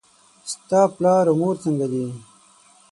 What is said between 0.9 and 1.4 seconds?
پلار او